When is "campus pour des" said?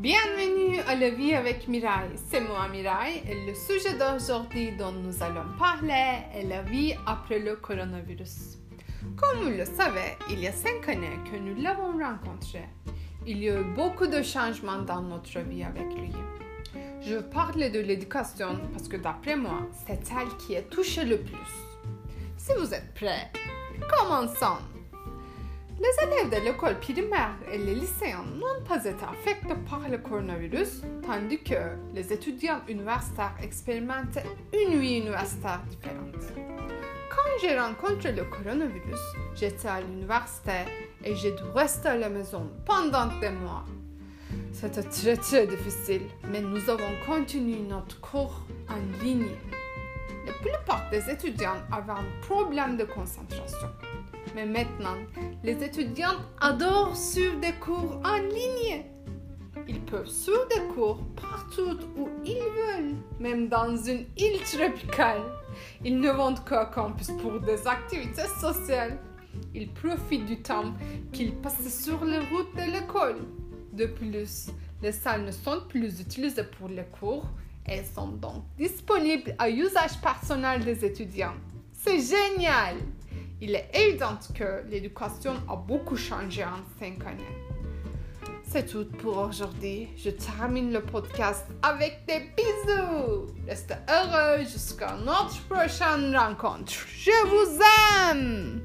66.72-67.66